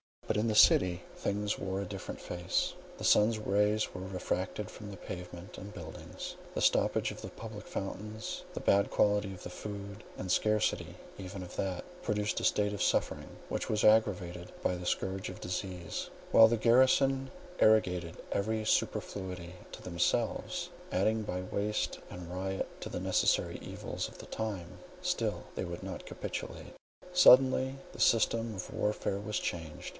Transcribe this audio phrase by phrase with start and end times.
[0.27, 2.73] But in the city things wore a different face.
[2.97, 8.59] The sun's rays were refracted from the pavement and buildings—the stoppage of the public fountains—the
[8.61, 13.27] bad quality of the food, and scarcity even of that, produced a state of suffering,
[13.49, 17.29] which was aggravated by the scourge of disease; while the garrison
[17.59, 24.17] arrogated every superfluity to themselves, adding by waste and riot to the necessary evils of
[24.19, 24.79] the time.
[25.01, 26.73] Still they would not capitulate.
[27.13, 29.89] Suddenly the system of warfare was changed.